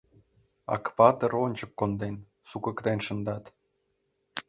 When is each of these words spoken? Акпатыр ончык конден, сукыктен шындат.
Акпатыр 0.75 1.31
ончык 1.45 1.71
конден, 1.79 2.15
сукыктен 2.49 2.99
шындат. 3.07 3.43